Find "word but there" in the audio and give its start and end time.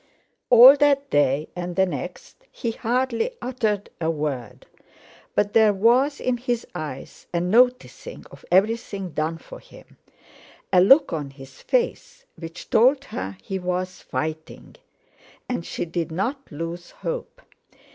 4.09-5.73